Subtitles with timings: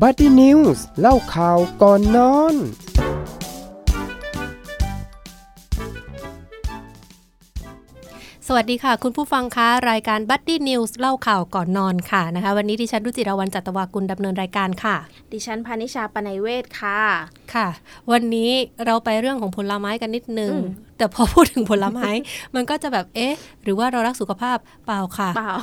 [0.00, 2.54] Buddy News เล่าข่าวก่อนนอน
[8.50, 14.96] สวัสดีค่ะ คุณผู้ฟังคะรายการ Buddy News เล่าข่าวก่อนนอนค่ะนะคะ วันนี้ดิฉันรุจิรวันจัตวากุลดำเนินรายการค่ะ
[15.32, 17.00] ดิฉันพานิชาปนัยเวศค่ะ
[17.54, 17.68] ค่ะ
[18.12, 18.50] วันนี้
[18.84, 20.66] เราไปเรื่องของผลไม้กันนิดนึงอืม
[20.98, 22.08] แต่พอพูดถึงผลไม้
[22.54, 25.54] มันก็จะแบบเอ๊ะ หรือว่าเรารักสุขภาพเปล่าค่ะเปล่า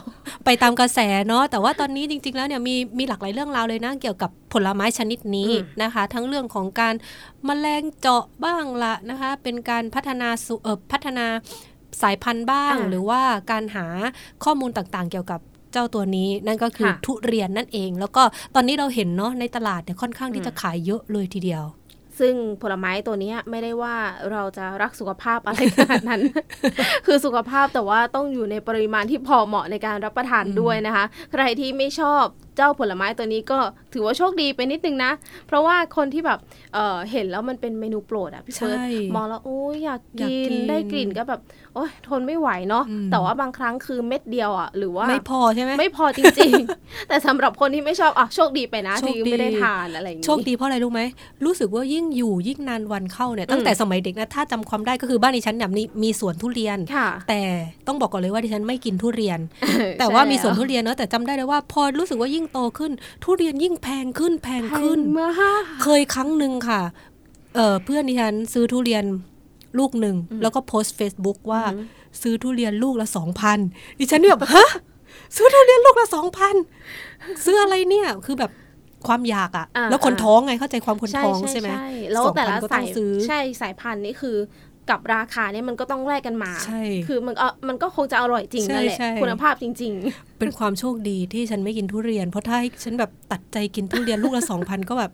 [0.45, 6.95] ไปตามกระแสเนาะแต่ว่าตอนนี้จริง ๆ แล้วเนี่ยมีมีหลากหลายเรื่องราวเลยนะเกี่ยวกับผลไม้ชนิดนี้อืมนะคะ ทั้งเรื่องของการ
[7.47, 11.27] มแมลงเจาะบ้างละนะคะ เป็นการพัฒนาสุเอ่อพัฒนา
[12.01, 13.85] สายพันธุ์บ้าง หรือว่าการหา
[14.43, 15.39] ข้อมูลต่างๆ เกี่ยวกับ
[15.73, 18.23] เจ้าตัวนี้นั่นก็คือทุเรียนนั่นเอง แล้วก็
[18.55, 21.63] ตอนนี้เราเห็นเนาะในตลาดเนี่ยค่อนข้างที่จะขายเยอะเลยทีเดียว
[22.19, 23.95] ซึ่งผลไม้ตัวเนี้ยไม่ได้ว่า
[24.31, 26.21] เราจะรักสุขภาพอะไรขนาดนั้น
[27.05, 33.59] คือสุขภาพแต่ว่าต้องอยู่ในปริมาณที่พอเหมาะในการรับประทานด้วยนะคะ ใครที่ไม่ชอบ เจ้าผลไม้ตัวนี้ก็
[33.93, 35.11] ถือว่าโชคดีไปนิดนึงนะ
[35.47, 36.39] เพราะว่าคนที่แบบ
[36.73, 41.41] เอ่อเห็นแล้วมันเป็นเมนูโปรดอะพี่เฟิร์สใช่มองแล้วโอ้ยอยากอยากกิกินนได้กลิ่นก็แบบ
[41.73, 51.01] โอ้ยทนไม่ไหวเนาะอืมแต่ว่าบางครั้งคือเม็ดเดียวอะหรือว่าไม่พอใช่ไหมไม่พอจริงๆ แต่สำหรับคนที่ไม่ชอบอะโชคดีไปนะโชคที่ดีไม่ได้ทานอะไรอย่างนี้โชคดีเพราะอะไรรู้ไหม
[51.45, 57.41] รู้สึกว่ายิ่งอยู่ยิ่งนานวันเข้าเนี่ยตั้งแต่สมัยเด็กนะถ้าจำความได้ก็คือบ้านดิฉันเนี่ยมีมีสวนทุเรียนค่ะแต่
[57.87, 59.39] ต้องบอกก่อนเลยว่าดิฉันไม่กินทุเรียน
[59.99, 62.91] แต่ว่ามีสวนทุเรียนเนอะแต่จำได้เลยว่าพอรู้สึกว่ายิ่งโตขึ้น
[63.23, 65.51] ทุเรียนยิ่งแพงขึ้นแพงแพขึ้นงเมื่อห้า
[65.83, 66.81] เคยครั้งหนึ่งค่ะ
[67.55, 69.03] เออเพื่อนดิฉันซื้อทุเรียน
[69.79, 71.63] ลูกหนึ่ง แล้วก็โพสต์ Facebook ว่า
[72.21, 73.59] ซื้อทุเรียนลูกละสองพัน
[73.99, 74.69] ดิฉันเนี่ยแบบฮะ
[75.35, 76.55] ซื้อทุเรียนลูกละสองพัน
[77.45, 78.51] ซื้ออะไรเนี่ยคือแบบ
[79.07, 81.69] ความอยากอะอ่าแล้วคนอ่าท้องไงเข้าใจความคนท้องใช่ไหม
[82.11, 84.37] แล้วแต่ละ2,000ก็ต้สาอยงซื้อใช่สายพันธุ์นี่คือ
[84.89, 89.93] กับราคาเนี่ยมันก็ต้องแลกกันมาใช่คือมันเออมันก็คงจะอร่อยจริงใช่นั่นแหละใช่คุณภาพจริง
[90.39, 95.11] เป็นความโชคดีที่ฉันไม่กินทุเรียน เพราะถ้าให้ฉันแบบตัดใจกินทุเรียนลูกละสองพันก็แบบ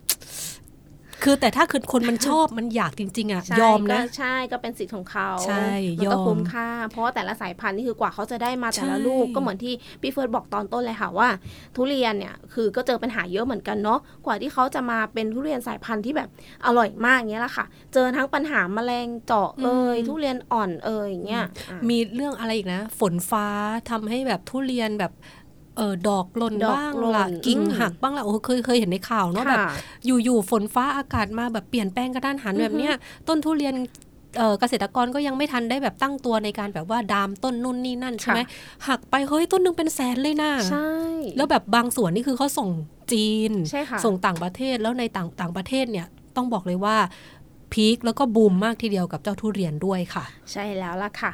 [1.24, 5.66] คือแต่ถ้าคือคนมันชอบมันอยากจริง ๆ อะๆใช่ยอมนะก็ใช่ก็เป็นสิทธิ์ของเขาใช่
[6.00, 11.30] มันก็ยอมคุ้มค่า เพราะว่าแต่ละสายพันธุ์นี่คือกว่าเขาจะได้มาแต่ละใช่ลูกก็เหมือนที่พี่เฟิร์สบอกตอนต้นเลยค่ะว่า
[11.76, 16.30] ทุเรียนเนี่ยคือก็เจอปัญหาเยอะเหมือนกันเนาะกว่าที่เขาจะมาเป็นทุเรียนสายพันธุ์ที่แบบ
[16.66, 21.50] อร่อยมากอย่างเงี้ยแหละค่ะ เจอทั้งปัญหาแมลงเจาะเอ่ยทุเรียนอ่อนเอ่ยอย่างเงี้ยอะ
[21.90, 23.48] มีเรื่องอะไรอีกนะ ฝนฟ้า
[23.90, 25.12] ทำให้แบบทุเรียนแบบ
[25.78, 29.74] เออดอกหล่นดอกบ้างหล่นละกิ่งอืมหักบ้างละโอ้เคยเคยเห็นในข่าวเนาะแบบค่ะ
[30.24, 32.94] อยู่ๆฝนฟ้าอากาศมาแบบเปลี่ยนแปลงกระด้านหันแบบเนี้ย
[33.28, 33.76] ต้นทุเรียน
[34.38, 38.42] เอ่อเกษตรกรก็ยังไม่ทันได้แบบตั้งตัวในการแบบว่าดามต้นนู่นนี่นั่นใช่ไหม
[38.88, 40.90] หักไปเฮ้ยต้นหนึงเป็นแสนเลยนะใช่
[41.38, 42.70] แล้วแบบบางส่วนนี่คือเขาส่ง
[43.12, 46.98] จีนใช่ค่ะส่งต่างประเทศแล้วในต่างต่างประเทศเนี่ยต้องบอกเลยว่า
[47.74, 51.32] พีคแล้วก็บูมมากทีเดียวกับเจ้าทุเรียนด้วยค่ะ ใช่แล้วล่ะค่ะ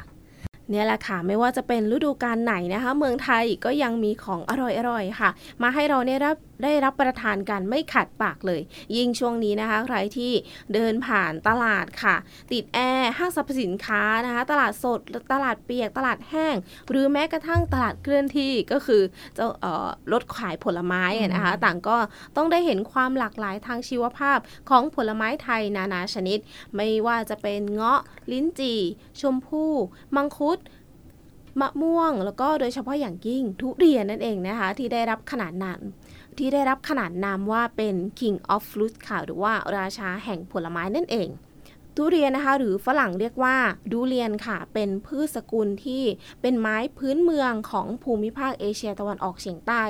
[0.70, 5.30] เนี่ยแหละค่ะไม่ว่าจะเป็นฤดูกาลไหนนะคะ เมืองไทยก็ยังมีของอร่อยๆค่ะ
[5.62, 8.60] มาให้เราได้รับ ได้รับประทานกันไม่ขัดปากเลย
[8.96, 10.32] ยิ่งช่วงนี้นะคะ ใครที่
[10.74, 12.16] เดินผ่านตลาดค่ะ
[12.52, 15.00] ติดแอร์ห้างสรรพสินค้านะคะ ตลาดสด
[15.32, 16.56] ตลาดเปียกตลาดแห้ง
[16.90, 19.02] หรือแม้กระทั่งตลาดเคลื่อนที่ก็คือ
[19.34, 21.96] เจ้าเอ่อรถขายผลไม้อะนะคะ ต่างก็
[22.36, 24.38] ต้องได้เห็นความหลากหลายทางชีวภาพ
[24.70, 26.38] ของผลไม้ไทยนานาชนิด
[26.76, 28.00] ไม่ว่าจะเป็นเงาะ
[28.32, 28.80] ลิ้นจี่
[29.20, 29.72] ชมพู่
[30.16, 30.58] มังคุด
[31.60, 35.80] มะม่วงแล้วก็โดยเฉพาะอย่างยิ่งทุเรียนนั่นเองนะคะ ที่ได้รับขนาดนาม
[36.38, 41.28] ที่ได้รับขนาดนามว่าเป็น King of Fruit ค่ะ หรือว่าราชาแห่งผลไม้นั่นเอง
[41.98, 43.56] ทุเรียนนะคะหรือฝรั่งเรียกว่า
[43.92, 46.02] durian ค่ะ เป็นพืชสกุลที่
[46.42, 49.82] เป็นไม้พื้นเมืองของภูมิภาคเอเชียตะวันออกเฉียงใต้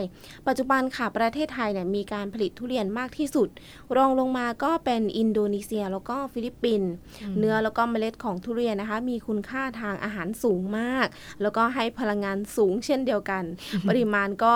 [0.47, 3.49] ปัจจุบันค่ะประเทศไทยเนี่ยมีการผลิตทุเรียนมากที่สุด
[3.97, 6.91] รองลงมาก็เป็นอินโดนีเซียแล้วก็ฟิลิปปินส์
[7.39, 11.07] เนื้อแล้วก็เมล็ดของทุเรียนนะคะ มีคุณค่าทางอาหารสูงมาก
[11.43, 13.45] แล้วก็ให้พลังงานสูงเช่นเดียวกัน
[13.89, 14.55] ปริมาณก็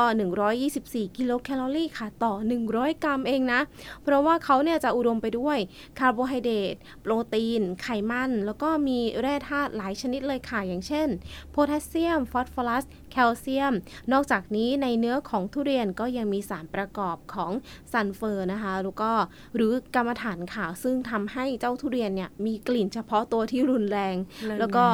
[0.58, 2.32] 124 กิโลแคลอรี่ค่ะ ต่อ
[2.68, 3.60] 100 กรัมเองนะ
[4.02, 5.58] เพราะว่าเขาเนี่ยจะอุดมไปด้วย
[5.98, 7.41] คาร์โบไฮเดรตโปรตีน
[7.82, 11.08] ไขมัน แล้วก็มีแร่ธาตุหลายชนิดเลยค่ะ อย่างเช่น
[11.50, 13.74] โพแทสเซียม ฟอสฟอรัส แคลเซียม
[14.12, 17.52] นอกจากนี้ในเนื้อของทุเรียนก็ยังมีสารประกอบของ
[17.92, 19.10] ซัลเฟอร์นะคะ แล้วก็
[19.54, 24.16] หรือกำมะถันค่ะซึ่งทำให้เจ้าทุเรียนเนี่ยมีกลิ่นเฉพาะตัวที่รุนแรง
[24.48, 24.84] นั่นไงแล้วก็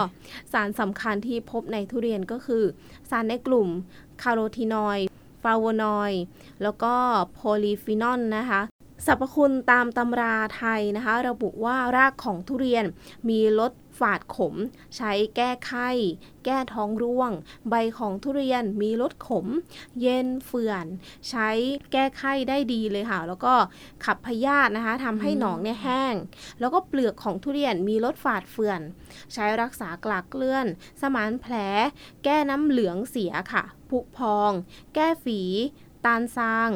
[0.53, 2.65] สารสำคัญที่พบในทุเรียนก็คือ
[3.11, 3.69] สารในกลุ่ม
[4.23, 5.07] คาโรทีนอยด์
[5.43, 6.23] ฟลาโวนอยด์
[6.63, 6.95] แล้วก็
[7.33, 8.61] โพลีฟีนอลนะคะ
[9.07, 12.85] สรรพคุณตามตำราไทยนะคะ ระบุว่ารากของทุเรียน
[13.29, 14.55] มีรสฝาดขม
[14.97, 15.91] ใช้แก้ไข้
[16.45, 17.31] แก้ท้องร่วง
[17.71, 19.47] ใบของทุเรียนมีรสขม
[20.01, 20.87] เย็นเฝื่อน
[21.31, 21.49] ใช้
[21.93, 23.55] แก้ไข้ได้ดีเลยค่ะ แล้วก็
[24.05, 26.15] ขับพยาธินะคะทำให้หนองเนี่ยแห้ง
[26.61, 28.81] แล้วก็เปลือกของทุเรียนมีรสฝาดเฝื่อน
[29.33, 30.67] ใช้รักษากลากเลื่อน
[31.01, 31.55] สมานแผล
[32.25, 34.53] แก้น้ำเหลืองเสียค่ะ ผุพอง
[34.95, 35.41] แก้ฝี
[36.05, 36.71] ตาลซาง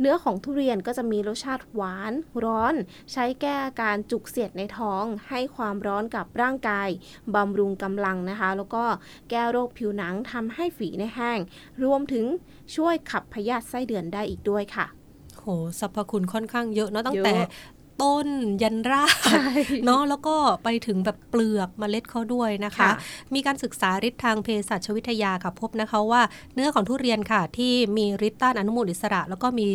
[0.00, 2.12] เนื้อของทุเรียนก็จะมีรสชาติหวาน
[2.44, 2.74] ร้อน
[3.12, 6.88] ใช้แก้อาการจุกเสียดในท้อง ให้ความร้อนกับร่างกาย
[7.34, 8.84] บำรุงกำลังนะคะ แล้วก็
[9.30, 11.38] แก้โรคผิวหนังทำให้ฝีในแห้ง
[11.84, 12.24] รวมถึง
[12.76, 14.86] ช่วยขับพยาธิไส้เดือนได้อีกด้วยค่ะ
[15.38, 15.46] โห
[15.80, 17.36] สรรพคุณค่อนข้างเยอะเนาะตั้งเยอะแต่
[18.02, 18.28] ต้น
[18.62, 19.50] ยันรากใช่
[19.84, 22.90] เนาะแล้วก็ไปถึงแบบเปลือกเมล็ดเขาด้วยนะคะค่ะ
[23.34, 26.22] มีการศึกษาฤทธิ์ทางเภสัชวิทยาค่ะพบนะคะว่า
[26.54, 29.66] เนื้อของทุเรียนค่ะ ที่มีฤทธิ์ต้านอนุมูลอิสระ แล้วก็มี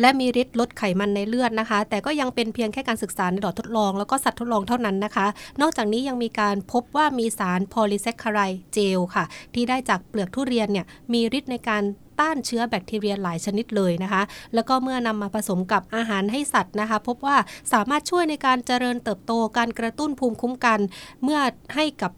[0.00, 5.26] และมีฤทธิ์ลดไขมันในเลือดนะคะ แต่ก็ยังเป็นเพียงแค่การศึกษาในหลอดทดลองแล้วก็สัตว์ทดลองเท่านั้นนะคะ
[5.60, 9.24] นอกจากนี้ยังมีการพบว่ามีสารโพลีแซคคาไรด์เจลค่ะ
[9.54, 11.82] ที่ได้จากเปลือกทุเรียนเนี่ยมีฤทธิ์ในการ
[12.20, 14.22] ต้านเชื้อแบคทีเรียหลายชนิดเลยนะคะ
[14.54, 17.36] แล้วก็เมื่อนำมาผสมกับอาหารให้สัตว์นะคะ พบว่า
[17.72, 20.78] สามารถช่วยในการเจริญเติบโตการกระตุ้นภูมิคุ้มกัน
[21.22, 21.38] เมื่อ
[21.76, 22.12] ให้กับ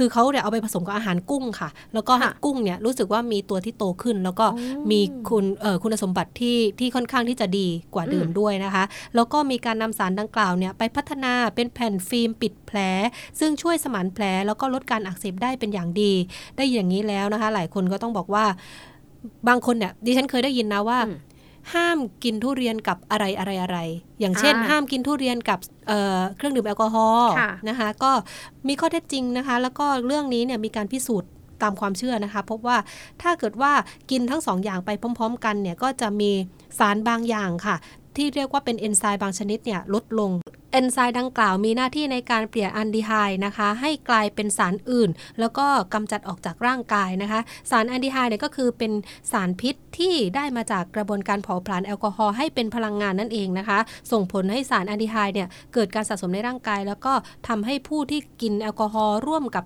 [0.00, 5.00] คือเขาเนี่ยเอาไปผสมกับอาหารกุ้งค่ะ แล้วก็ให้ค่ะกุ้งเนี่ยรู้สึกว่ามีตัวที่โตขึ้น แล้วก็อ๋อมี
[5.30, 8.84] คุณเอ่อคุณสมบัติที่ที่ค่อนข้างที่จะดีกว่าเดิมอืมด้วยนะคะ
[9.14, 12.78] แล้วก็มีการนำสารดังกล่าวเนี่ยไปพัฒนาเป็นแผ่นฟิล์มปิดแผล
[13.40, 16.12] ซึ่งช่วยสมานแผล แล้วก็ลดการอักเสบได้เป็นอย่างดี
[16.56, 18.44] ได้อย่างนี้แล้วนะคะ หลายคนก็ต้องบอกว่า
[19.48, 21.16] บางคนเนี่ยดิฉันเคยได้ยินนะว่าอืม
[21.74, 23.78] ห้ามกินทุเรียนกับอะไรอะไรอะไร
[24.20, 25.58] อย่างเช่นอ่าห้ามกินทุเรียนกับ
[25.88, 28.12] เอ่อเครื่องดื่มแอลกอฮอล์ค่ะนะคะ ก็
[28.68, 31.30] มีข้อเท็จจริงนะคะ แล้วก็เรื่องนี้เนี่ยมีการพิสูจน์
[31.62, 32.78] ตามความเชื่อนะคะ พบว่า
[33.22, 33.72] ถ้าเกิดว่า
[34.10, 36.30] กินทั้งสองอย่างไปพร้อม ๆ กันเนี่ยก็จะมี
[36.78, 37.76] สารบางอย่างค่ะ
[38.16, 40.30] ที่เรียกว่าเป็นเอนไซม์บางชนิดเนี่ยลดลง
[40.65, 43.12] เอนไซม์ดังกล่าวมีหน้าที่ในการเปลี่ยนอันดีไฮ
[43.46, 47.40] นะคะ ให้กลายเป็นสารอื่น แล้วก็กำจัดออกจากร่างกายนะคะ
[47.70, 48.92] สารอัลดีไฮด์เนี่ยก็คือเป็น
[49.32, 53.78] สารพิษ ที่ได้มาจากกระบวนการเผาผลาญแอลกอฮอล์ให้เป็นพลังงานนั่นเองนะคะ
[54.12, 57.12] ส่งผลให้สารอัลดีไฮด์เนี่ยเกิดการสะสมในร่างกาย แล้วก็
[57.48, 59.64] ทำให้ผู้ที่กินแอลกอฮอล์ร่วมกับ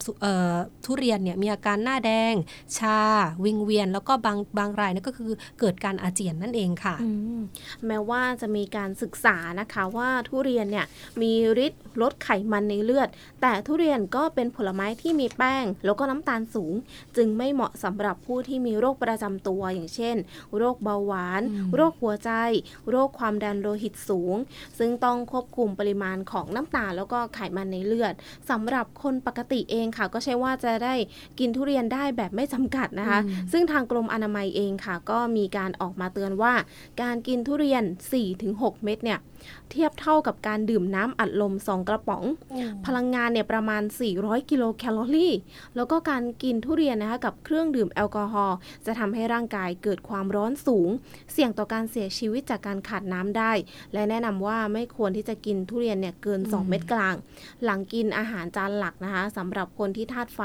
[0.84, 2.34] ทุเรียนเนี่ยมีอาการหน้าแดง
[2.78, 2.98] ชา
[3.44, 5.30] วิงเวียน แล้วก็บางบางรายเนี่ยก็คือ
[5.60, 6.94] เกิดการอาเจียนนั่นเองค่ะ
[7.38, 7.40] ม
[7.86, 10.86] แม้ว่าจะมีการศึกษานะคะว่าทุเรียนเนี่ย
[11.22, 11.32] มี
[11.66, 13.08] ฤทธิ์ลดไขมันในเลือด
[13.40, 16.74] แต่ทุเรียนก็เป็นผลไม้ที่มีแป้ง แล้วก็น้ำตาลสูง
[17.16, 20.16] จึงไม่เหมาะสำหรับผู้ที่มีโรคประจำตัวอย่างเช่น
[20.56, 22.30] โรคเบาหวานอืมโรคหัวใจ
[22.90, 24.36] โรคความดันโลหิตสูง
[24.78, 28.14] ซึ่งต้องควบคุมปริมาณของน้ำตาลแล้วก็ไขมันในเลือด
[28.50, 30.94] สำหรับคนปกติเองค่ะ ก็ใช่ว่าจะได้
[31.38, 36.52] กินทุเรียนได้แบบไม่จำกัดนะคะอืมซึ่งทางกรมอนามัยเองค่ะ ก็มีการออกมาเตือนว่า
[37.02, 37.82] การกินทุเรียน
[38.34, 39.18] 4-6 เม็ดเนี่ย
[39.70, 42.24] เทียบเท่ากับการดื่มน้ำอัดลม 2 กระป๋อง
[42.86, 43.82] พลังงานเนี่ยประมาณ
[44.16, 45.34] 400 กิโลแคลอรี่
[45.76, 48.56] แล้วก็การกินทุเรียนนะคะกับเครื่องดื่มแอลกอฮอล์
[48.86, 50.88] จะทำให้ร่างกายเกิดความร้อนสูง
[51.32, 53.52] เสี่ยงต่อการเสียชีวิตจากการขาดน้ำได้
[53.92, 57.14] และแนะนำว่าไม่ควรที่จะกินทุเรียนเนี่ยเกินอืม2เม็ดกลาง
[57.64, 60.40] หลังกินอาหารจานหลักนะคะสำหรับคนที่ธาตุไฟ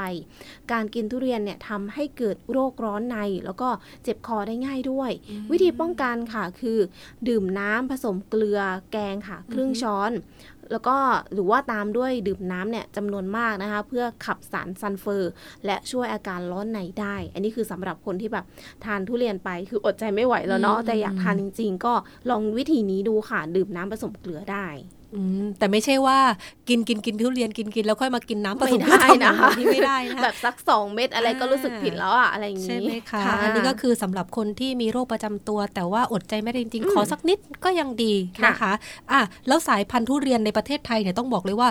[0.72, 3.68] การกินทุเรียนเนี่ยทำให้เกิดโรคร้อนใน แล้วก็
[4.04, 5.10] เจ็บคอได้ง่ายด้วย
[5.50, 6.78] วิธีป้องกันค่ะคือ
[7.28, 8.60] ดื่มน้ำผสมเกลือ
[8.92, 10.10] แกงค่ะครึ่งช้อน
[10.72, 10.96] แล้วก็
[11.32, 15.32] หรือว่าตามด้วยดื่มน้ำเนี่ยจำนวนมากนะคะ เพื่อขับสารซัลเฟอร์
[15.66, 18.44] และช่วยอาการร้อนในได้ อันนี้คือสำหรับคนที่แบบ
[18.84, 21.94] ทานทุเรียนไปคืออดใจไม่ไหวแล้วเนาะอืมแต่อยากทานจริง ๆ ก็
[22.30, 24.95] ลองวิธีนี้ดูค่ะ ดื่มน้ำผสมเกลือได้อืม
[25.58, 26.18] แต่ไม่ใช่ว่า
[26.68, 38.72] กินกินกินทุเรียนกินกินแล้วค่อยมากินน้ำผสมไม่ได้นะคะที่ไม่ได้นะคะแบบสักสองเม็ดอะไรก็รู้สึกผิดแล้วอะอะไรอย่างใช่นี้ไหมคะอันนี้ก็คือสำหรับคนที่มีโรคประจำตัว แต่ว่าอดใจไม่ได้จริงอืมๆขอสักนิดก็ยังดีค่ะนะคะ
[39.12, 41.68] อะแล้วสายพันธุ์ทุเรียนในประเทศไทยเนี่ยต้องบอกเลยว่า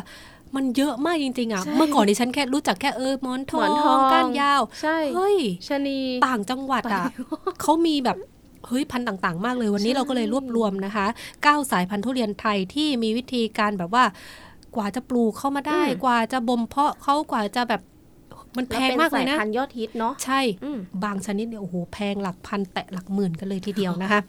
[0.55, 7.05] มันเยอะมากจริงๆอะใช่เมื่อก่อนดิฉันแค่รู้จักแค่เออหมอนทหมออนทองงก้านยาว ใช่ เฮ้ยชะนี ต่างจังหวัดอะ
[7.61, 8.17] เขามีแบบ
[8.67, 11.05] เฮ้ยพันธุ์ต่างๆ มากเลยวันนี้ใช่เราก็เลยรวบรวมนะคะ
[11.43, 14.03] เก้าสายพันธุ์ทุเรียนไทยที่มีวิธีการแบบว่า
[14.75, 17.81] กว่าจะปลูกเข้ามาได้อืมกว่าจะบ่มเพาะเขากว่าจะแบบ
[18.57, 24.21] มันแพงมากเลยแวนะป็สพันธุ์ยอดฮิตเนาะใช่อืมบางชนิดเนี่ยโอ้โหแพงหลักพันแตะหลักหมื่นกันเลยทีเดียวนะคะ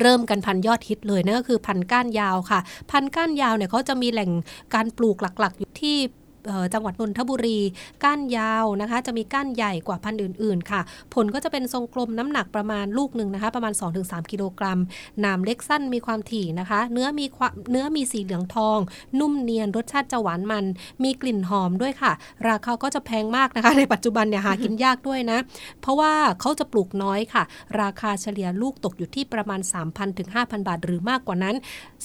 [0.00, 2.60] เริ่มกันพันยอดฮิตเลยนั่นก็คือพันก้านยาวค่ะ
[2.90, 4.30] พันก้านยาวเนี่ยเขาจะมีแหล่ง
[4.74, 6.25] การปลูกหลักๆอยู่ที่เอ่อ
[6.74, 7.58] จังหวัดนนทบุรี
[8.04, 10.80] ก้านยาวนะคะ จะมีก้านใหญ่กว่าพันธุ์อื่น ๆ ค่ะ
[11.14, 13.72] ผลก็จะเป็นทรงกลมน้ำหนักประมาณลูกหนึ่งนะคะ ประมาณ
[14.02, 14.78] 2-3 กิโลกรัม
[15.20, 18.78] หนามเล็กสั้นมีความถี่นะคะ เนื้อมีความเนื้อมีสีเหลืองทอง
[19.20, 20.64] นุ่มเนียนรสชาติจะหวานมัน
[21.02, 22.12] มีกลิ่นหอมด้วยค่ะ
[22.48, 25.38] ราคาก็จะแพงมากนะคะ ในปัจจุบันเนี่ยหากินยากด้วยนะ
[25.80, 27.42] เพราะว่าเขาจะปลูกน้อยค่ะ
[27.80, 31.54] ราคาเฉลี่ยลูกตกอยู่ที่ประมาณ 3,000ถึง5,000 บาท หรือมากกว่านั้น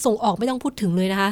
[0.04, 1.30] ส่งออกไม่ต้องพูดถึงเลยนะคะ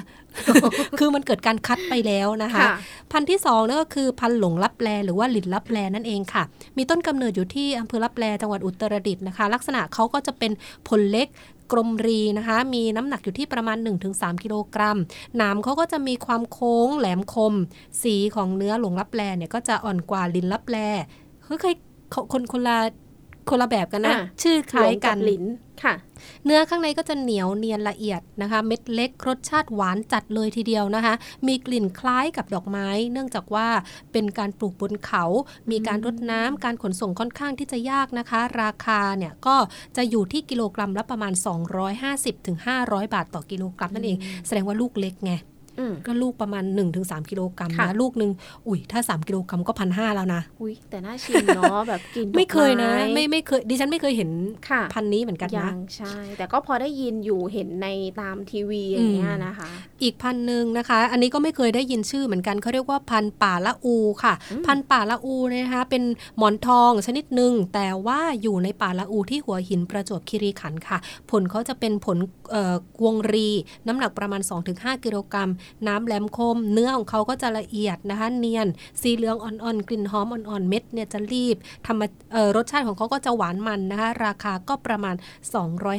[0.98, 2.72] คือมันเกิดการคัดไปแล้วนะคะค่ะ
[3.12, 6.42] พันธุ์ที่สองนั่นก็คือพันธุ์หลงลับแลหรือว่าหลินลับแลนั่นเองค่ะ
[6.76, 10.52] มีต้นกำเนิดอยู่ที่อำเภอลับแลจังหวัดอุตรดิตถ์นะคะ ลักษณะเขาก็จะเป็น
[10.88, 11.28] ผลเล็ก
[11.72, 13.76] กลมรีนะคะ มีน้ำหนักอยู่ที่ประมาณ
[14.10, 14.98] 1-3 กิโลกรัม
[15.36, 17.54] หนามเขาก็จะมีความโค้งแหลมคม
[18.02, 20.76] สีของเนื้อหลงลับแลเนี่ยก็จะอ่อนกว่าลินลับแล
[21.44, 21.74] เฮ้ยเคย
[22.32, 22.78] คนคนละ
[23.48, 25.44] คนละแบบกันนะอะชื่อคล้ายกันหลงบลิ้น
[25.82, 25.94] ค่ะ
[26.44, 31.14] เนื้อข้างในก็จะเหนียวเนียนละเอียดนะคะ เม็ดเล็กรสชาติหวานจัดเลยทีเดียวนะคะ
[31.46, 33.68] มีกลิ่นคล้ายกับดอกไม้ เนื่องจากว่า
[34.12, 35.24] เป็นการปลูกบนเขา
[35.70, 39.56] มีการรดน้ำการขนส่งค่อนข้างที่จะยากนะคะ ราคาเนี่ยก็
[39.96, 41.32] จะอยู่ที่กิโลกรัมละประมาณ
[42.28, 44.16] 250-500 บาทต่อกิโลกรัมนั่นเอง
[44.46, 45.49] แสดงว่าลูกเล็กไงอืม
[46.06, 46.64] ก็ลูกประมาณ
[46.96, 48.30] 1-3 กิโลกรัมค่ะนะลูกหนึ่ง
[48.66, 54.30] อุ้ยถ้า 3 กิโลกรัมก็พันห้าแล้วนะอุ้ยแต่น่าชิมเนาะแบบกินดอกไม่เคยนะไม้ไม่ไม่เคยดิฉันไม่เคยเห็น
[54.70, 57.88] ค่ะพันธุ์นี้เหมือนกันยันะงใช่ แต่ก็พอได้ยินอยู่เห็นใน
[58.20, 59.68] ตามทีวีอย่างเงี้ยนะคะ
[60.02, 64.34] อีกพันธุ์หนึ่งนะคะ อันนี้ก็ไม่เคยได้ยินชื่อเหมือนกันเขาเรียกว่าพันธุ์ป่าละอูค่ะ
[64.66, 66.02] พันธุ์ป่าละอูนะคะเป็น
[66.36, 70.98] หมอนทองชนิดหนึ่งแต่ว่าอยู่ในป่าละอูที่หัวหินประจวบคีรีขันธ์ค่ะ
[71.30, 72.16] ผลเขาจะเป็นผล
[72.50, 73.48] เอ่อวงรี
[73.86, 74.40] น้ำหนักประมาณ
[74.72, 75.50] 2-5 กิโลกรัม
[75.86, 78.68] น้ำแหลมคม เนื้อของเขาก็จะละเอียดนะคะ เนียน
[79.02, 82.02] สีเหลืองอ่อนๆ กลิ่นหอมอ่อนๆ เม็ดเนี่ยจะรีบทำม
[82.56, 85.16] รสชาติของเขาก็จะหวานมันนะคะ ราคาก็ประมาณ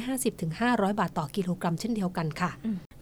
[0.07, 2.51] 250-500 บาทต่อกิโลกรัมเช่นเดียวกันค่ะ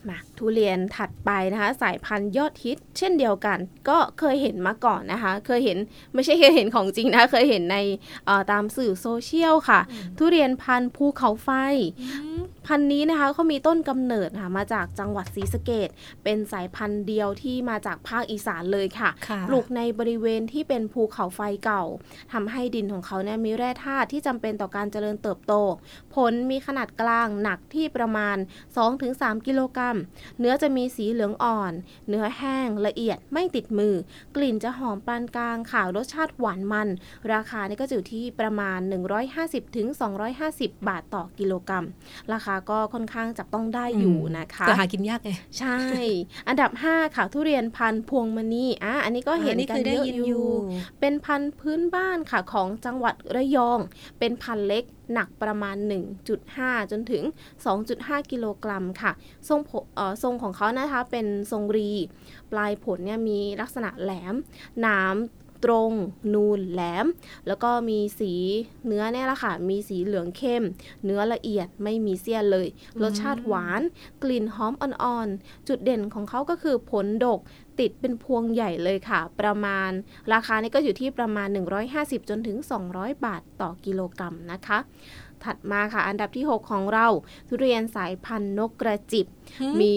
[0.08, 3.58] มาทุเรียนถัดไปนะคะ สายพันธุ์ยอดฮิต เช่นเดียวกัน
[3.90, 5.78] ก็เคยเห็นมาก่อนนะคะ เคยเห็น
[6.14, 7.78] ไม่ใช่เคยเห็นของจริงนะเคยเห็นใน
[8.26, 9.80] เอ่อตามสื่อโซเชียลค่ะ
[10.18, 11.50] ทุเรียนพันธุ์ภูเขาไฟ
[12.68, 15.90] พันธุ์นี้นะคะเขามีต้นกำเนิดค่ะมาจากจังหวัดศรีสะเกด
[16.24, 21.84] เป็นสายพันธุ์เดียวที่มาจากภาคอีสานเลยค่ะค่ะปลูกในบริเวณที่เป็นภูเขาไฟเก่า
[22.34, 25.54] ทำให้ดินของเขาเนี่ยมีแร่ธาตุที่จำเป็นต่อการเจริญเติบโต
[26.16, 28.38] ผลมีขนาดกลางหนักที่ประมาณ
[28.92, 29.89] 2-3 กิโลกรัม
[30.40, 31.74] เนื้อจะมีสีเหลืองอ่อน
[32.10, 33.94] เนื้อแห้งละเอียดไม่ติดมือ
[34.36, 36.88] กลิ่นจะหอมปานกลางค่ะรสชาติหวานมัน
[37.34, 38.80] ราคานี่ก็จะอยู่ที่ประมาณ
[39.64, 41.86] 150-250 บาทต่อกิโลกรัม
[42.34, 45.80] ราคาก็ค่อนข้างจับต้องได้อยู่นะคะแต่หากินยากไงใช่
[46.48, 50.48] อันดับ 5 ค่ะทุเรียนพันธุ์พวงมณีอะอันนี้ก็เห็นอักันคเยอะอยู่
[51.00, 53.80] เป็นพันธุ์พื้นบ้านค่ะของจังหวัดระยอง
[54.20, 55.76] เป็นพันธุ์เล็ก หนักประมาณ
[56.34, 57.24] 1.5 จนถึง
[57.76, 59.12] 2.5 กิโลกรัมค่ะ
[59.50, 59.60] ทรง
[60.24, 61.92] ทรงของเขานะคะเป็นทรงรี
[62.52, 64.36] ปลายผลเนี่ยมีลักษณะแหลม
[64.82, 65.16] หนาม
[65.64, 65.92] ตรง
[66.34, 67.08] นูนแหลม
[67.48, 68.34] แล้วก็มีสี
[68.88, 70.64] เนื้อเนี่ยแหละค่ะ มีสีเหลืองเข้ม
[71.06, 72.68] เนื้อละเอียดไม่มีเสี้ยนเลย
[73.02, 73.82] รสชาติหวาน
[74.24, 77.40] กลิ่นหอมอ่อนๆ จุดเด่นของเขาก็คือผลดก
[77.80, 79.92] ติดเป็นพวงใหญ่เลยค่ะ ประมาณ
[80.34, 81.48] ราคานี่ก็อยู่ที่ประมาณ
[81.90, 82.58] 150 จนถึง
[82.92, 84.80] 200 บาทต่อกิโลกรัมนะคะ
[85.44, 87.08] ถัดมาค่ะ อันดับที่ 6 ของเรา
[87.48, 89.26] ทุเรียนสายพันธุ์นกกระจิบ
[89.60, 89.96] หืมมี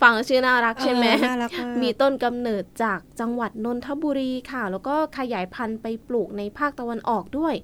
[0.00, 7.54] ฟังแล้วชื่อน่ารักใช่ไหมเออน่ารักมากมีต้นกำเนิดจากจังหวัดนนทบุรีค่ะ แล้วก็ขยายพันธุ์ไปปลูกในภาคตะวันออกด้วย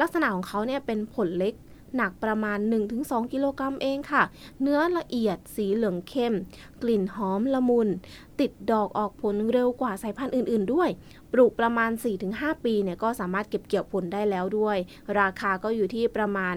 [0.00, 1.54] ลักษณะของเขาเนี่ยเป็นผลเล็ก
[1.96, 2.58] หนักประมาณ
[2.94, 4.22] 1-2 กิโลกรัมเองค่ะ
[4.62, 6.34] เนื้อละเอียดสีเหลืองเข้ม
[6.82, 7.88] กลิ่นหอมละมุน
[8.40, 10.88] ติดดอกออกผลเร็วกว่าสายพันธุ์อื่น ๆ ด้วย
[11.32, 11.90] ปลูกประมาณ
[12.28, 14.76] 4-5 ปีเนี่ยก็สามารถเก็บเกี่ยวผลได้แล้วด้วย
[15.20, 16.54] ราคาก็อยู่ที่ประมาณ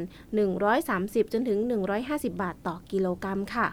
[0.65, 1.59] 130 จนถึง
[1.99, 3.67] 150 บาทต่อกิโลกรัมค่ะ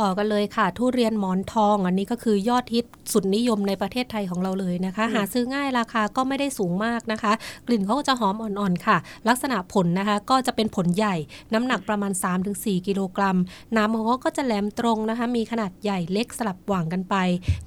[0.00, 7.32] ต่อกันเลยค่ะ ทุเรียนหมอนทอง อันนี้ก็คือยอดฮิตสุดนิยมในประเทศไทยของเราเลยนะคะอืมหาซื้อง่ายราคาก็ไม่ได้สูงมากนะคะ
[7.66, 8.96] กลิ่นเขาก็จะหอมอ่อนๆค่ะ
[9.28, 11.16] ลักษณะผลนะคะก็จะเป็นผลใหญ่
[11.54, 12.12] น้ำหนักประมาณ
[12.50, 13.38] 3-4 กิโลกรัม
[13.76, 17.16] น้ำของเขาก็จะแหลมตรงนะคะ มีขนาดใหญ่เล็กสลับหว่างกันไป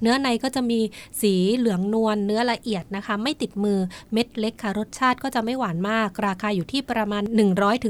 [0.00, 0.80] เนื้อในก็จะมี
[1.20, 3.78] สีเหลืองนวลเนื้อละเอียดนะคะ ไม่ติดมือ
[4.12, 7.22] เม็ดเล็กค่ะรสชาติก็จะไม่หวานมาก ราคาอยู่ที่ประมาณ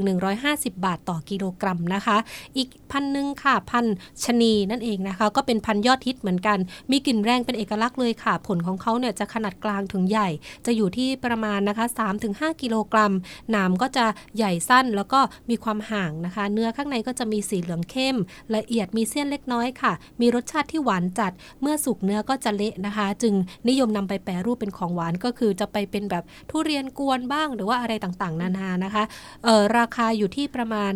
[0.09, 2.17] 100-150 บาทต่อกิโลกรัมนะคะ
[2.57, 3.85] อีกพันหนึ่งค่ะพัน
[4.23, 6.57] ชะนีนั่นเองนะคะก็เป็นพันยอดฮิตเหมือนกัน
[6.91, 10.29] มีกลิ่นแรงเป็นเอกลักษณ์เลยค่ะ ผลของเขาเนี่ยจะขนาดกลางถึงใหญ่
[10.65, 11.85] จะอยู่ที่ประมาณนะคะ
[12.23, 13.13] 3-5 กิโลกรัม
[13.51, 14.05] หนามก็จะ
[14.37, 18.17] ใหญ่สั้นแล้วก็มีความห่างนะคะ เนื้อข้างในก็จะมีสีเหลืองเข้ม
[18.55, 23.33] ละเอียดมีเส้นเล็กน้อยค่ะ มีรสชาติที่หวานจัด เมื่อสุกเนื้อก็จะเละนะคะ จึง
[23.69, 29.03] นิยมนำไปแปรรูปเป็นของหวานก็คือจะไปเป็นแบบทุเรียนกวนบ้างหรือว่าอะไรต่างๆ นานานะคะ
[29.45, 30.91] ออราคาอยู่ที่ประมาณ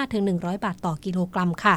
[0.00, 1.74] 65-100 บาทต่อกิโลกรัมค่ะ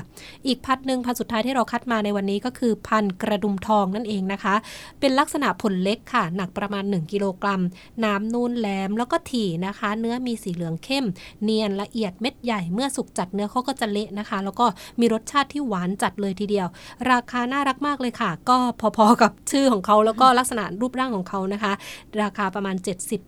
[0.47, 4.55] อีกพันหนึ่งพันสุดท้ายที่เราคัดมาในวันนี้ก็คือพันกระดุมทองนั่นเองนะคะ
[4.99, 7.61] เป็นลักษณะผลเล็กค่ะ หนักประมาณ 1 กิโลกรัม
[8.03, 11.05] น้ำนูนแหลมแล้วก็ถี่นะคะ เนื้อมีสีเหลืองเข้ม
[11.43, 14.65] เนียนละเอียดเม็ดใหญ่เมื่อสุกจัดเนื้อเขาก็จะเละนะคะ แล้วก็
[14.99, 16.67] มีรสชาติที่หวานจัดเลยทีเดียว
[17.11, 18.57] ราคาน่ารักมากเลยค่ะ ก็
[18.97, 21.73] พอๆกับชื่อของเขาแล้วก็ลักษณะรูปร่างของเขานะคะ
[22.21, 22.75] ราคาประมาณ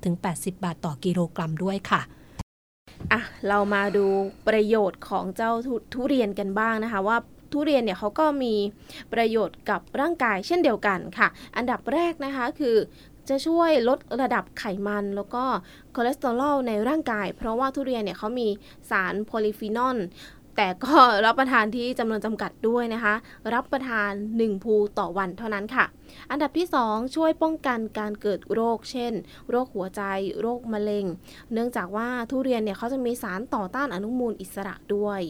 [0.01, 2.01] 70-80 บาทต่อกิโลกรัมด้วยค่ะ
[3.11, 4.05] อะ เรามาดู
[4.47, 7.17] ประโยชน์ของเจ้าทุทุเรียนกันบ้างนะคะ ว่า
[7.53, 8.53] ทุเรียนเนี่ยเขาก็มี
[9.13, 12.75] ประโยชน์กับร่างกายเช่นเดียวกันค่ะ อันดับแรกนะคะคือ
[13.29, 15.43] จะช่วยลดระดับไขมันแล้วก็
[15.95, 18.47] คอเลสเตอรอลในร่างกาย เพราะว่าทุเรียนเนี่ยเขามี
[18.89, 19.97] สารโพลีฟีนอล
[20.57, 20.95] แต่ก็
[21.25, 23.13] รับประทานที่จำนวนจำกัดด้วยนะคะ
[23.53, 25.85] รับประทาน 1 พูต่อวันเท่านั้นค่ะ
[26.31, 29.13] อันดับที่ 2 ช่วยป้องกันการเกิดโรค เช่น
[29.49, 30.01] โรคหัวใจ
[30.41, 31.05] โรคมะเร็ง
[31.53, 35.21] เนื่องจากว่าทุเรียนเนี่ยเขาจะมีสารต่อต้านอนุมูลอิสระด้วย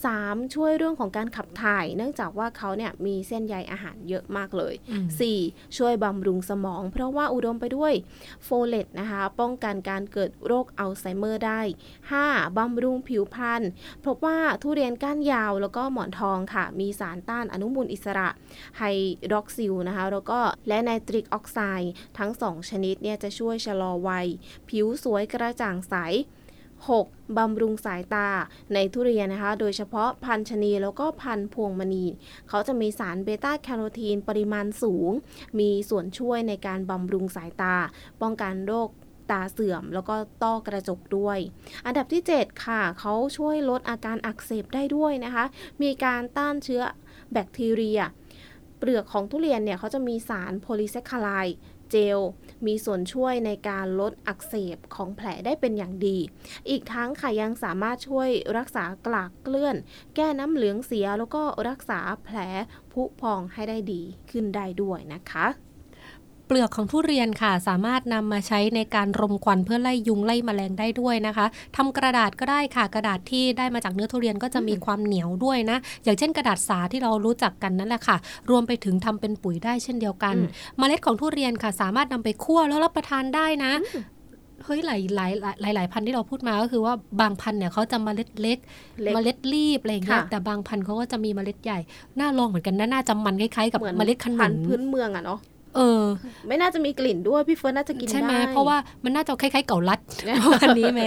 [0.00, 0.54] 3.
[0.54, 5.06] ช่วยเรื่องของการขับถ่าย เนื่องจากว่าเขาเนี่ยมีเส้นใยอาหารเยอะมากเลยอืม
[5.40, 5.76] 4.
[5.76, 7.92] ช่วยบำรุงสมอง เพราะว่าอุดมไปด้วย
[8.44, 11.60] โฟเลตนะคะ ป้องกันการเกิดโรคอัลไซเมอร์ได้
[12.08, 12.58] 5.
[12.58, 13.62] บำรุงผิวพรรณ
[14.06, 18.28] พบว่าทุเรียนก้านยาวแล้วก็หมอนทองค่ะ มีสารต้านอนุมูลอิสระ
[18.78, 18.82] ไฮ
[19.30, 24.26] ดรอกซิลนะคะแล้วก็และไนตริกออกไซด์ทั้ง 2 ชนิดเนี่ยจะช่วยชะลอวัย
[24.68, 25.94] ผิวสวยกระจ่างใส
[26.64, 27.36] 6.
[27.38, 28.28] บำรุงสายตา
[28.74, 32.04] ในทุเรียนนะคะ โดยเฉพาะพันธุ์ชะนีแล้วก็พันธุ์พวงมณี
[32.48, 35.10] เขาจะมีสารเบต้าแคโรทีนปริมาณสูง
[35.58, 37.74] มีส่วนช่วยในการบำรุงสายตา
[38.20, 38.88] ป้องกันโรค
[39.30, 41.38] ตาเสื่อมแล้วก็ต้อกระจกด้วย
[41.86, 45.44] อันดับที่ 7 ค่ะ เขาช่วยลดอาการอักเสบได้ด้วยนะคะ
[45.82, 46.82] มีการต้านเชื้อ
[47.32, 48.00] แบคทีเรีย
[48.80, 51.56] เปลือกของทุเรียนเนี่ยเขาจะมีสารโพลีแซคคาไลด์
[51.90, 52.20] เจล
[52.66, 56.18] มีส่วนช่วยในการลดอักเสบของแผลได้เป็นอย่างดี
[56.68, 59.76] อีกทั้งค่ะยังสามารถช่วยรักษากลากเกลื่อน
[60.16, 62.38] แก้น้ำเหลืองเสียแล้วก็รักษาแผล
[62.92, 65.46] ผุพองให้ได้ดีขึ้นได้ด้วยนะคะ
[66.50, 78.16] ปลือกของทุเรียนค่ะ สามารถนำมาใช้ในการรมควันเพื่อไล่ยุงไล่แมลงได้ด้วยนะคะทำกระดาษก็ได้ค่ะ กระดาษที่ได้มาจากเนื้อทุเรียนก็จะมีความเหนียวด้วยนะ อย่างเช่นกระดาษสาที่เรารู้จักกันนั่นแหละค่ะ
[78.50, 83.72] รวมไปถึงทำเป็นปุ๋ยได้เช่นเดียวกันอืมเมล็ดของทุเรียนค่ะ สามารถนำไปคั่วแล้วรับประทานได้นะ
[84.64, 88.58] เฮ้ยหลายหลายหลายหลายหลายพันธุ์ที่เราพูดมาก็คือว่าบางพันธุ์เนี่ยเขาจะเมล็ดเล็ก
[89.02, 91.78] เล็กเมล็ดรีบอะไรอย่างเงี้ยค่ะแต่บางพันธุ์เขาก็จะมีเมล็ดใหญ่
[92.18, 95.40] น่าลองเหมือนกันนะน่าจะมันคล้ายๆกับเหมือนเมล็ดขนุพันธุ์พื้นเมืองอะเนาะ
[95.76, 96.02] เออ
[96.48, 100.00] ไม่น่าจะมีกลิ่นด้วยพี่เฟิร์นน่าจะกินใช่ไหมได้เพราะว่ามันน่าจะคล้ายๆเก่าลัด
[100.42, 101.02] ประมาณนี้ไหม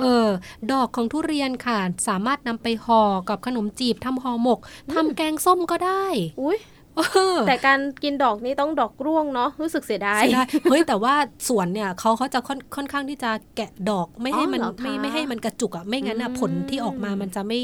[0.00, 0.28] เออ
[0.72, 1.78] ดอกของทุเรียนค่ะ
[2.08, 4.58] สามารถนำไปห่อกับขนมจีบทำห่อหมก
[4.94, 6.04] ทำแกงส้มก็ได้
[6.42, 6.58] อุ้ย
[6.96, 7.02] เอ
[7.34, 11.14] อแต่การกินดอกนี้ต้องดอกร่วงเนาะรู้สึกเสียดายเสียดายเฮ้ยแต่ว่า
[11.48, 17.60] สวนเนี่ยเขาเขาจะค่อนค่อนข้างที่จะแกะดอกไม่ให้มันอ๋อเหรอคะไม่ไม่ให้มันกระจุกอะไม่งั้นอะอืมผลที่ออกมามันจะไม่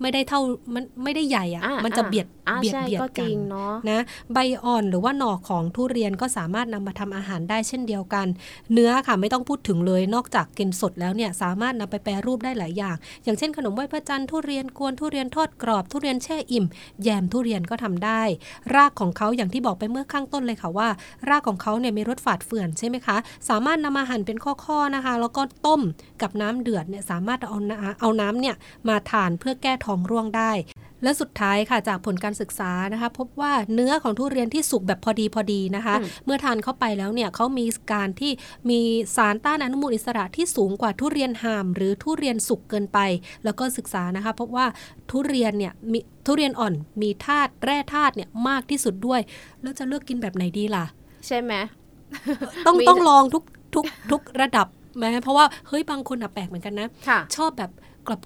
[0.00, 0.40] ไม่ได้เท่า
[0.74, 4.00] มันไม่ได้ใหญ่อะอ่ามันจะเบียดอ่าเบียดใช่เบียดก็จกัรินงเนาะนะ
[4.32, 8.26] ใบอ่อนหรือว่าหน่อของทุเรียนก็สามารถนำมาทำอาหารได้เช่นเดียวกัน
[8.72, 16.66] เนื้อค่ะไม่ต้องพูดถึงเลยนอกจากกินสดแล้วเนี่ยสามารถนำไปแปรรูปได้หลายอย่าง อย่างเช่นขนมไหว้พระจันทร์ทุเรียนกวนทุเรียนทอดกรอบ ทุเรียนแช่อิ่ม
[17.02, 18.22] แยมทุเรียนก็ทำได้
[18.74, 20.88] รากของเขาอย่างที่บอกไปเมื่อข้างต้นเลยค่ะว่า
[21.28, 23.16] รากของเขาเนี่ยมีรสฝาดเฟื่อนใช่ไหมคะ
[23.48, 25.80] สามารถนำมาหั่นเป็นข้อๆนะคะ แล้วก็ต้ม
[26.22, 28.54] กับน้ำเดือดเนี่ยสามารถเอาน้ำเอาน้ำเนี่ย
[28.88, 30.52] มาทานเพื่อแก้ท้องร่วงได้
[31.02, 38.32] และสุดท้ายค่ะจากผลการศึกษานะคะ พบว่าเนื้อของทุเรียนที่สุกแบบพอดีพอดีนะคะอืมเมื่อทานเข้าไปแล้วเนี่ยเขามีการที่
[38.70, 38.80] มี
[39.16, 42.98] สารต้านอนุมูลอิสระที่สูงกว่าทุเรียนหาม หรือทุเรียนสุกเกินไป
[43.44, 44.66] แล้วก็ศึกษานะคะ พบว่า
[45.10, 49.20] ทุเรียนเนี่ยมีทุเรียนอ่อนมีธาตุแร่ธาตุเนี่ยมากที่สุดด้วย
[49.62, 50.84] แล้วจะเลือกกินแบบไหนดีล่ะ
[51.26, 51.52] ใช่ไหม
[52.66, 53.44] ต้องมีต้องลองทุก
[53.74, 57.70] ทุกทุกระดับไหมเพราะว่าเฮ้ยบางคนอะแปลกเหมือนกันนะค่ะชอบแบบ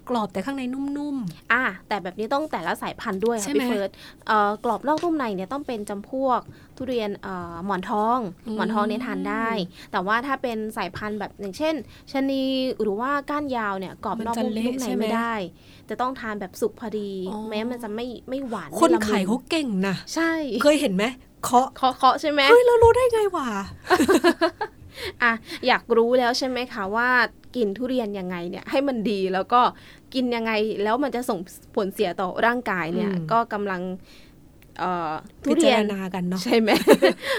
[0.09, 1.17] กรอบๆ แต่ข้างในนุ่ม
[1.53, 3.89] อ่าแต่แบบนี้ต้องแต่ละสายพันธุ์ด้วยใช่ค่ะไหมพี่เฟิร์ส
[4.27, 6.39] เอ่อกรอบนอกนุ่มในเนี่ยต้องเป็นจำพวก
[6.77, 9.49] ทุเรียนเอ่อหมอนทองอืมหมอนทองเนี่ยทานได้
[9.91, 11.75] แต่ว่าถ้าเป็นสายพันธุ์แบบอย่างเช่น
[12.11, 12.43] ชะนี
[12.81, 15.33] หรือว่าก้านยาวเนี่ยกรอบมันนอกจะนุ่มเละนุ่มในใช่ไหมไม่ได้
[15.89, 20.31] จะต้องทานแบบสุกพอดีอ๋อแม้มันจะไม่ไม่หวานๆคนไม่ละมุขายเขาเก่งนะใช่
[20.63, 21.03] เคยเห็นไหม
[21.43, 23.47] เคาะเคาะเคาะใช่ไหมเฮ้ยเรารู้ได้ไงวะ
[25.23, 25.31] อะ
[25.67, 27.09] อยากรู้แล้วใช่ไหมคะว่า
[27.55, 29.61] กินทุเรียนยังไงเนี่ยให้มันดีแล้วก็
[30.13, 30.51] กินยังไง
[30.83, 31.39] แล้วมันจะส่ง
[31.75, 33.81] ผลเสียต่อร่างกายเนี่ยอืมก็กำลัง
[34.79, 36.69] เอ่อทุพิเรีจายรนณากันเนาะใช่ไหม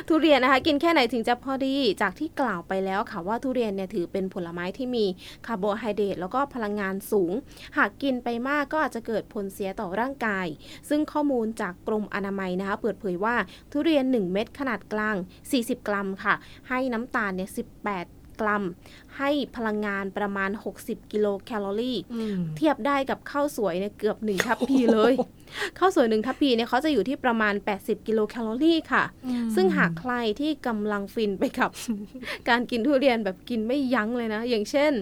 [0.08, 5.04] ทุเรียนนะคะ กินแค่ไหนถึงจะพอดีจากที่กล่าวไปแล้วค่ะว่าทุเรียนเนี่ยถือเป็นผลไม้ที่มี
[5.46, 7.32] คาร์โบไฮเดรตแล้วก็พลังงานสูง
[7.76, 10.46] หากกินไปมากก็อาจจะเกิดผลเสียต่อร่างกาย
[10.88, 13.34] ซึ่งข้อมูลจากกรมอนามัยนะคะ เปิดเผยว่า
[13.72, 15.16] ทุเรียน 1 เม็ดขนาดกลาง
[15.52, 16.34] 40 กรัมค่ะ
[16.68, 17.50] ให้น้ำตาลเนี่ย
[17.86, 18.64] 18 กรัม
[19.18, 25.12] ให้พลังงานประมาณ 60 กิโลแคลอรี่อืมเทียบได้กับข้าวสวยเนี่ยเกือบ1ทัพพีเลย
[25.78, 29.04] ข้าวสวย1ทัพพีเนี่ยเขาจะอยู่ที่ประมาณ 80 กิโลแคลอรี่ค่ะ
[29.54, 31.70] ซึ่งหากใครที่กำลังฟินไปกับ
[32.48, 34.92] การกินทุเรียนแบบกินไม่ยั้งเลยนะ อย่างเช่น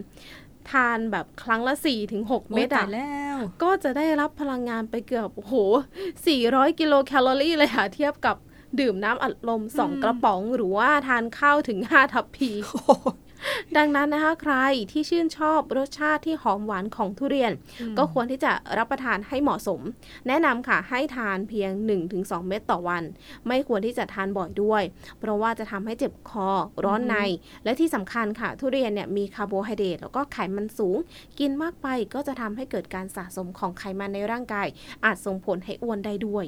[0.70, 1.74] ทานแบบครั้งละ
[2.12, 5.54] 4-6เม็ดโอ้ยอะตายแล้วก็จะได้รับพลังงานไปเกือบโอ้โห
[6.16, 8.36] 400 กิโลแคลอรี่เลยค่ะ เทียบกับ
[8.78, 12.50] ดื่มน้ำอัดลม2กระป๋อง หรือว่าทานข้าวถึง5ทัพพี
[13.76, 14.54] ดังนั้นนะคะใคร
[14.92, 17.52] ที่ชื่นชอบรสชาติที่หอมหวานของทุเรียน
[17.98, 19.80] ก็ควรที่จะรับประทานให้เหมาะสม
[20.28, 21.70] แนะนำค่ะให้ทานเพียง
[22.10, 23.02] 1-2 เม็ดต่อวัน
[23.48, 24.82] ไม่ควรที่จะทานบ่อยด้วย
[25.18, 26.48] เพราะว่าจะทำให้เจ็บคอ
[26.84, 27.16] ร้อนใน
[27.64, 30.96] และที่สำคัญค่ะ ทุเรียนเนี่ยมีคาร์โบไฮเดรตแล้วก็ไขมันสูง
[31.38, 34.66] กินมากไปก็จะทำให้เกิดการสะสมของไขมันในร่างกาย
[35.04, 36.44] อาจส่งผลให้อ้วนได้ด้วย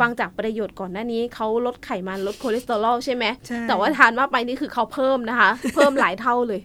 [0.00, 6.60] ฟังจากประโยชน์ก่อนหน้านี้เขาลดไขมันลดคอเลสเตอรอลใช่ไหมใช่แต่ว่าทานมากไปนี่คือเขาเพิ่มนะคะ เพิ่มหลายเท่าเลย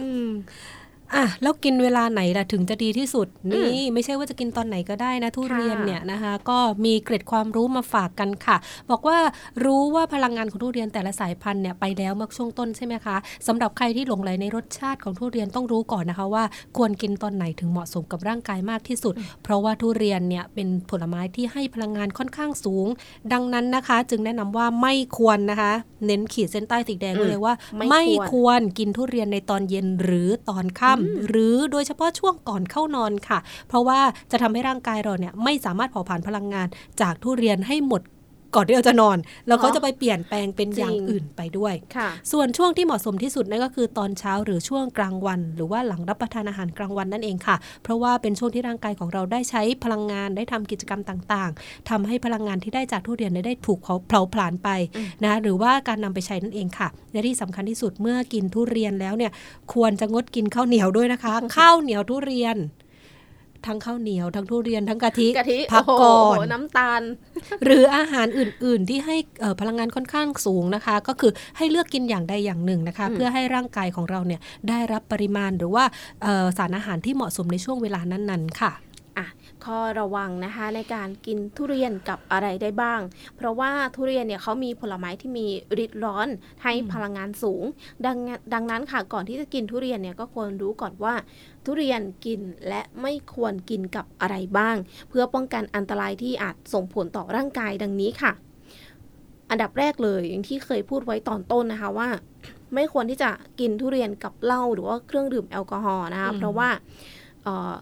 [0.00, 0.28] ืม
[1.14, 8.56] อะแล้วกินเวลาไหนล่ะถึงจะดีที่สุด นี่ไม่ใช่ว่าจะกินตอนไหนก็ได้นะทุเรียนเนี่ยนะคะ ก็มีเกร็ดความรู้มาฝากกันค่ะ
[8.90, 9.18] บอกว่า
[9.64, 13.16] รู้ว่าพลังงานของทุเรียนแต่ละสายพันธุ์เนี่ยไปแล้วเมื่อช่วงต้นใช่ไหมคะ
[13.46, 16.44] สำหรับใครที่หลงไหลในรสชาติของทุเรียนต้องรู้ก่อนนะคะว่า
[16.76, 22.86] ควรกินตอนไหนถึงเหมาะสมกับร่างกายมากที่สุด เพราะว่าทุเรียนเนี่ยเป็นผลไม้ที่ให้พลังงานค่อนข้างสูง
[23.32, 25.72] ดังนั้นนะคะ จึงแนะนำว่าไม่ควรนะคะ
[26.06, 30.95] เน้นขีดเส้นใต้สีแดงไว้เลยว่า ไม่ไม่ควรควรกินทุเรียนในตอนเย็นหรือตอนค่ำ
[31.28, 36.66] หรือโดยเฉพาะช่วงก่อนเข้านอนค่ะ เพราะว่าจะทำให้ร่างกายเราเนี่ยไม่สามารถเผาผลาญพลังงาน
[37.00, 38.02] จากทุเรียนให้หมด
[38.56, 54.68] ก่อนที่เราจะนอนแล้วเขาจะไปเปลี่ยนแปลงเป็นอย่างจริงอื่นไปด้วยค่ะส่วนช่วงที่เหมาะสมที่สุดนั่นก็คือตอนเช้าหรือช่วงกลางวัน หรือว่าหลังรับประทานอาหารกลางวันนั่นเองค่ะ เพราะว่าเป็นช่วงที่ร่างกายของเราได้ใช้พลังงานได้ทำกิจกรรมต่างๆทำให้พลังงานที่ได้จากทุเรียนเนี่ยได้ถูกเผาเผาผลาญไป
[55.24, 59.32] นะหรือว่าการนำไปใช้นั่นเองค่ะและที่สำคัญที่สุดเมื่อกินทุเรียนแล้วเนี่ย
[59.74, 62.56] ควรจะงดกินข้าวเหนียวด้วยนะคะ ข้าวเหนียวทุเรียน
[63.66, 66.10] ทั้งข้าวเหนียว ทั้งทุเรียนทั้งกะทิกะทิพักโอ้โหก่
[66.42, 67.02] อนน้ำตาล
[67.64, 75.84] หรืออาหารอื่น ๆ ที่ให้เอ่อพลังงานค่อนข้างสูงนะคะ ก็คือให้เลือกกินอย่างใดอย่างหนึ่งนะคะอืมเพื่อให้ร่างกายของเราเนี่ยได้รับปริมาณหรือว่า
[76.22, 78.72] เอ่อสารอาหารที่เหมาะสมในช่วงเวลานั้น ๆค่ะ
[79.18, 79.28] อะ
[79.64, 83.00] ข้อระวังนะคะในการกินทุเรียนกับอะไรได้บ้าง
[83.36, 85.46] เพราะว่าทุเรียนเนี่ยเขามีผลไม้ที่มี
[85.84, 86.28] ฤทธิ์ร้อน
[86.62, 87.64] ให้พลังงานสูง
[88.06, 91.14] ดังนั้นดังนั้นค่ะก่อนที่จะกินทุเรียนเนี่ยก็ควรรู้ก่อนว่า
[91.66, 94.76] ทุเรียนกินและไม่ควรกินกับอะไรบ้าง
[95.08, 98.32] เพื่อป้องกันอันตรายที่อาจส่งผลต่อร่างกายดังนี้ค่ะ
[99.50, 102.08] อันดับแรกเลยอย่างที่เคยพูดไว้ตอนต้นนะคะว่า
[102.74, 106.68] ไม่ควรที่จะกินทุเรียนกับเหล้าหรือว่าเครื่องดื่มแอลกอฮอล์นะคะอืมเพราะว่า
[107.44, 107.74] เอ่อ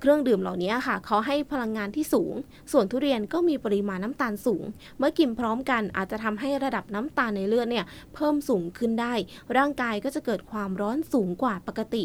[0.00, 2.34] เครื่องดื่มเหล่านี้ค่ะเขาให้พลังงานที่สูง
[2.72, 4.64] ส่วนทุเรียนก็มีปริมาณน้ำตาลสูง
[4.98, 9.14] เมื่อกินพร้อมกันอาจจะทำให้ระดับน้ำตาลในเลือดเนี่ยเพิ่มสูงขึ้นได้
[9.56, 12.04] ร่างกายก็จะเกิดความร้อนสูงกว่าปกติ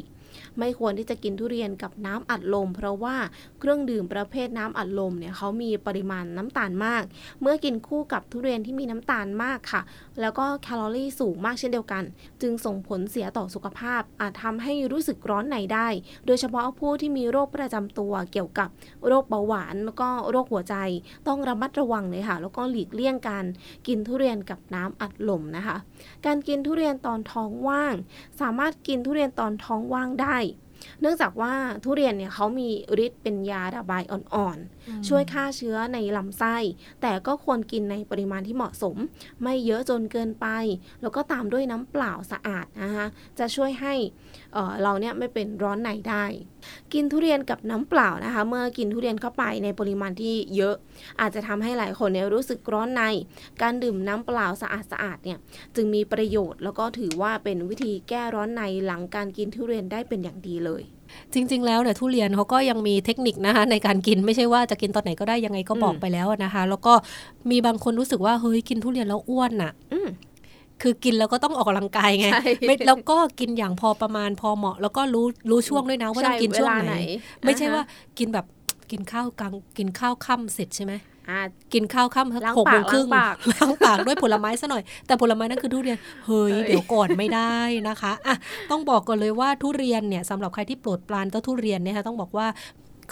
[0.60, 3.16] ไม่ควรที่จะกินทุเรียนกับน้ำอัดลม เพราะว่า
[3.60, 7.04] เครื่องดื่มประเภทน้ำอัดลมเนี่ยเขามีปริมาณน้ำตาลมาก
[7.42, 9.82] เมื่อกินคู่กับทุเรียนที่มีน้ำตาลมากค่ะ
[10.22, 12.04] แล้วก็แคลอรี่สูงมากเช่นเดียวกัน
[12.42, 15.88] จึงส่งผลเสียต่อสุขภาพ อาจทำให้รู้สึกร้อนในได้
[16.26, 18.70] โดยเฉพาะผู้ที่มีโรคประจำตัวเกี่ยวกับ
[19.08, 20.76] โรคเบาหวานแล้วก็โรคหัวใจ
[21.28, 23.46] ต้องระมัดระวังเลยค่ะ แล้วก็หลีกเลี่ยงการ
[23.88, 25.78] กินทุเรียนกับน้ำอัดลมนะคะ
[26.26, 27.94] การกินทุเรียนตอนท้องว่าง
[28.42, 30.38] สามารถกินทุเรียนตอนท้องว่างได้
[31.02, 32.70] เนื่องจากว่าทุเรียนเนี่ยเขามี
[33.06, 36.56] ฤทธิ์เป็นยาระบายอ่อนๆ ช่วยฆ่าเชื้อในลำไส้
[37.02, 38.98] แต่ก็ควรกินในปริมาณที่เหมาะสม
[39.44, 40.48] ไม่เยอะจนเกินไป
[41.02, 43.06] แล้วก็ตามด้วยน้ำเปล่าสะอาดนะคะ
[43.40, 43.94] จะช่วยให้
[44.54, 46.26] เอ่อเราเนี่ยไม่เป็นร้อนในได้
[46.94, 50.76] กินทุเรียนกับน้ำเปล่านะคะ เมื่อกินทุเรียนเข้าไปในปริมาณที่เยอะ
[51.22, 53.04] อาจจะทำให้หลายคนเนี่ยรู้สึกร้อนใน
[53.62, 55.38] การดื่มน้ำเปล่าสะอาดสะอาดๆเนี่ย
[55.76, 60.77] จึงมีประโยชน์แล้วก็ถือว่าเป็นวิธีแก้ร้อนในหลังการกินทุเรียนได้เป็นอย่างดีเลย
[61.34, 66.94] จริง ๆ แล้วเนี่ยทุเรียนเขาก็ยังมีเทคนิคนะคะในการกินไม่ใช่ว่าจะกินตอนไหนก็ได้ยังไงก็บอกอืมไปแล้วนะคะ แล้วก็
[67.52, 70.08] มีบางคนรู้สึกว่าเฮ้ยกินทุเรียนแล้วอ้วนน่ะอืม
[70.82, 76.96] คือกินแล้วก็ต้องออกกำลังกายไงใช่ไม่แล้วก็กินอย่างพอประมาณพอเหมาะ แล้วก็รู้รู้ช่วงด้วยนะว่าต้องกินช่วงไหน
[77.46, 77.84] ไม่ใช่ว่า
[78.18, 78.46] กินแบบ
[78.92, 81.17] กินข้าวกลางกินข้าวค่ำเสร็จใช่ไหมอ่า
[81.74, 87.58] กินข้าวค่ำสักล้างหกปากโมงครึ่งล้างปากล้างปากด้วยผลไม้ซะหน่อย แต่ผลไม้นั่นคือทุเรียน เฮ้ย เดี๋ยวก่อนไม่ได้
[87.90, 88.36] นะคะอะ
[88.72, 92.48] ต้องบอกก่อนเลยว่าทุเรียนเนี่ยสำหรับใครที่โปรดปรานเจ้าทุเรียนเนี่ยค่ะต้องบอกว่า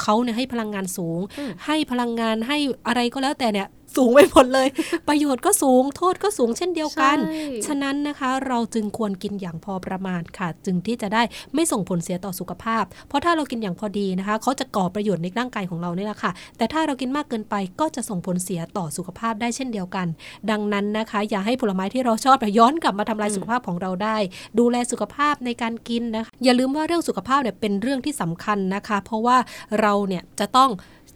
[0.01, 4.67] เขาเนี่ยให้พลังงานสูงอืมให้พลังงานให้อะไรก็แล้วแต่เนี่ย สูงไปหมดเลย
[5.07, 20.07] ประโยชน์ก็สูงโทษก็สูงเช่นเดียวกันใช่ฉะนั้นนะคะเราจึงควรกินอย่างพอประมาณค่ะ จึงที่จะได้ไม่ส่งผลเสียต่อสุขภาพ เพราะถ้าเรากินอย่างพอดีนะคะเขาจะก่อประโยชน์ในร่างกายของเรานี่แหละค่ะ แต่ถ้าเรากินมากเกินไปก็จะส่งผลเสียต่อสุขภาพได้เช่นเดียวกัน
[20.51, 24.17] ดังนั้นนะคะ อย่าให้ผลไม้ที่เราชอบย้อนกลับมาทำลายสุขภาพของเราได้
[24.59, 29.37] ดูแลสุขภาพในการกินนะคะอย่าลืมว่าเรื่องสุขภาพเนี่ยเป็นเรื่องที่สำคัญนะคะ เพราะว่า
[29.81, 30.69] เราเนี่ยจะต้อง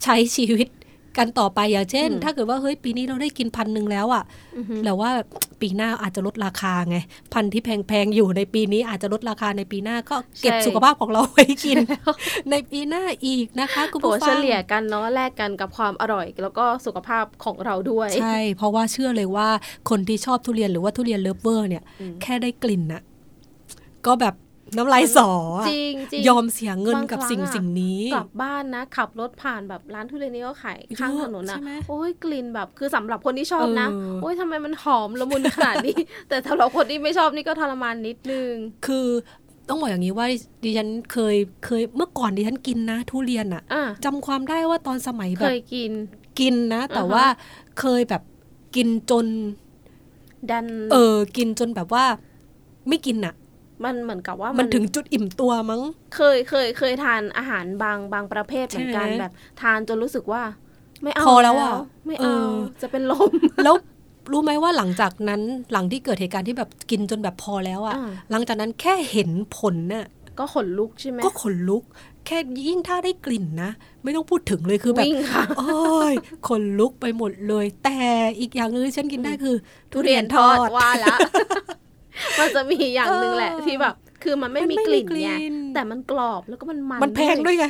[0.04, 0.68] ใช้ชีวิต
[1.20, 4.24] กันต่อไปอย่างเช่นอืมถ้าเกิดว่าเฮ้ยปีนี้เราได้กินพันธุ์หนึ่งแล้วอะ่ะ
[4.58, 5.12] อือฮึแล้วว่า
[5.62, 6.98] ปีหน้าอาจจะลดราคาไง
[7.34, 11.78] พันธุ์ที่แพงๆอยู่ในปีนี้อาจจะลดราคาในปีหน้าก็เก็บใช่สุขภาพของเราไว้กิน
[12.52, 19.48] ในปีหน้าอีกนะคะคุณผู้ฟัง ถัวเฉลี่ยกันเนาะแลกกันกับความอร่อย แล้วก็สุขภาพของเราด้วยใช่เพราะว่าเชื่อเลยว่า
[19.90, 23.02] คนที่ชอบทุเรียนหรือว่าทุเรียน lover เนี่ยอืมแค่ได้กลิ่นน่ะ
[24.06, 24.36] ก็แบบ
[24.78, 35.98] น้ำลายสออะจริงจริงยอมเสียเงินกับบางครั้งสิ่งอะสิ่งนี้ กลับบ้านนะ ขับรถผ่านแบบร้านทุเรียนนี้ก็ขายข้างถนนเยอะนะใช่ไหมโอ้ยกลิ่นแบบคือสำหรับคนที่ชอบนะเออโอ้ยทำไมมันหอมละมุนขนาดนี้
[36.30, 38.54] แต่สำหรับคนที่ไม่ชอบนี่ก็ทรมานนิดนึง
[38.88, 39.08] คือ
[39.70, 40.28] ต้องบอกอย่างนี้ว่า
[40.64, 45.92] ดิฉันเคยเคยเมื่อก่อนดิฉันกินนะ ทุเรียนอะอะจำความได้ว่าตอนสมัยเคแบบยกิน
[46.40, 47.26] กินนะ แต่อ่าฮะว่า
[47.80, 48.24] เคยแบบ
[48.76, 49.28] กินจน
[50.52, 52.06] ดัน เออ กินจนแบบว่า
[52.88, 53.34] ไม่กินอะ
[53.84, 55.82] มันเหมือนกับว่ามัมันถึงจุดอิ่มตัวมั้ง
[56.16, 60.42] เคยเคยเคยทานอาหารบางบางประเภทเหมือนกันใช่ไหมแบบ ทานจนรู้สึกว่า
[61.04, 61.72] ไม่เอาพอแล้วอะ
[62.06, 63.32] ไม่เอเอาอจะเป็นลม
[63.64, 63.76] แล้ว
[64.32, 70.06] รู้ไหมว่าหลังจากนั้นหลังที่เกิดเหตุการณ์ที่แบบกินจนแบบพอแล้วอะอ่าหลังจากนั้นแค่เห็นผลน่ะ
[70.40, 71.84] ก็ขนลุกใช่ไหมก็ขนลุก
[72.26, 72.38] แค่
[72.68, 73.72] ยิ่งถ้าได้กลิ่นนะ
[74.04, 76.14] ไม่ต้องพูดถึงเลยคือแบบวิ่งค่ะโอ้ย
[76.48, 78.00] ขนลุกไปหมดเลย แต่
[78.40, 79.56] อีกอย่างหนึงที่ฉันกินได้คือ
[79.92, 81.16] ทุเรียนทอดว่าละ
[82.40, 87.66] มันจะมีอย่างหนึ่งแหละเออที่แบบ คือมันไม่มันมีไม่กลิ่นมีกลิ่ไงนแต่มันกรอบแล้วก็มันมันมันแพงด้วยไง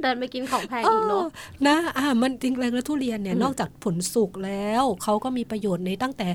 [0.00, 1.28] เดินไปกินของแพงอีกเนาะเออ
[1.66, 6.28] นะอ่ามันจริงๆแล้วทุเรียนเนี่ยอืมนอกจากผลสุกแล้วเขาก็มีประโยชน์ในตั้งแต่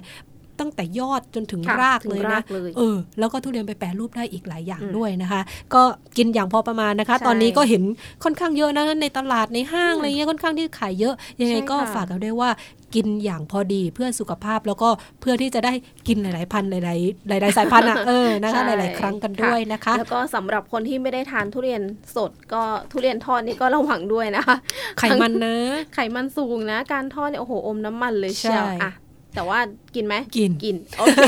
[0.62, 5.42] ตั้งแต่ยอดจนถึงค่ะรากถึงเลยรานะกเลยเออแล้วก็ทุเรียนไปแปรรูปได้อีกหลายอย่างอืมด้วยนะคะ
[5.74, 5.82] ก็
[6.18, 7.84] กินอย่างพอประมาณนะคะใช่ตอนนี้ก็เห็น
[8.24, 12.50] ค่อนข้างเยอะนะในตลาดในห้างอืมอะไรเงี้ยค่อนข้างที่ขายเยอะ ยังไงใช่ก็ค่ะฝากกันด้วยว่า
[12.96, 14.90] กินอย่างพอดีเพื่อสุขภาพแล้วก็
[15.22, 15.74] เพื่อที่จะได้
[16.08, 16.96] กินหลาย ๆ พันธุ์หลา
[17.40, 21.82] ย ๆ หลาย ๆ สายพันธุ์อะเออนะคะหลาย ๆ ครั้งกันด้วยนะคะ แล้วก็สำหรับคนที่ไม่ได้ทานทุเรียน
[22.16, 24.56] สดก็ทุเรียนทอดนี่ก็ระวังด้วยนะคะ
[25.00, 25.58] ไขมันนะ
[25.96, 28.92] ไขมันสูงนะ การทอดเนี่ยโอ้โหอมน้ำมันเลยเชียวใช่อะ
[29.38, 29.60] แต่ว่า
[29.96, 31.22] กินไหมกินกินโอเค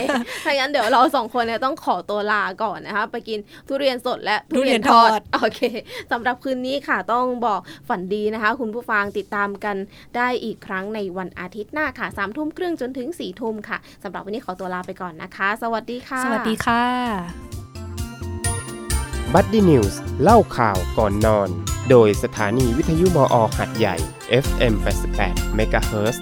[0.46, 5.62] ถ้างั้นเดี๋ยวเราสองคนเนี่ยต้องขอตัวลาก่อนนะคะไปกินทุเรียนสดและทุเรียนทอดโอเค
[6.12, 9.76] สำหรับคืนนี้ค่ะต้องบอกฝันดีนะคะ คุณผู้ฟังติดตามกัน
[10.16, 16.84] ได้อีกครั้งในวันอาทิตย์หน้าค่ะสามทุ่มครึ่งจนถึงสี่ทุ่มค่ะสำหรับวันนี้ขอตัวลาไปก่อนนะคะ สวัสดีค่ะ สวัสดีค่ะ
[19.34, 21.50] บัดดี้นิวส์เล่าข่าวก่อนนอน
[21.90, 23.96] โดยสถานีวิทยุม.อ.หาดใหญ่
[24.46, 24.74] FM
[25.16, 26.18] 88 MHz